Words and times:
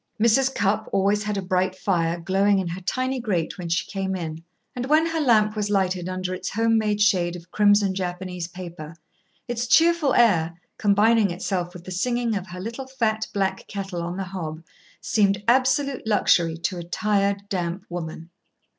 Mrs. 0.19 0.55
Cupp 0.55 0.89
always 0.91 1.21
had 1.21 1.37
a 1.37 1.43
bright 1.43 1.75
fire 1.75 2.19
glowing 2.19 2.57
in 2.57 2.67
her 2.69 2.81
tiny 2.81 3.19
grate 3.19 3.59
when 3.59 3.69
she 3.69 3.85
came 3.85 4.15
in, 4.15 4.43
and 4.75 4.87
when 4.87 5.05
her 5.05 5.21
lamp 5.21 5.55
was 5.55 5.69
lighted 5.69 6.09
under 6.09 6.33
its 6.33 6.49
home 6.49 6.75
made 6.79 6.99
shade 6.99 7.35
of 7.35 7.51
crimson 7.51 7.93
Japanese 7.93 8.47
paper, 8.47 8.95
its 9.47 9.67
cheerful 9.67 10.15
air, 10.15 10.55
combining 10.79 11.29
itself 11.29 11.75
with 11.75 11.83
the 11.83 11.91
singing 11.91 12.35
of 12.35 12.47
her 12.47 12.59
little, 12.59 12.87
fat, 12.87 13.27
black 13.31 13.67
kettle 13.67 14.01
on 14.01 14.17
the 14.17 14.23
hob, 14.23 14.63
seemed 15.01 15.43
absolute 15.47 16.07
luxury 16.07 16.57
to 16.57 16.79
a 16.79 16.83
tired, 16.83 17.43
damp 17.47 17.85
woman. 17.87 18.31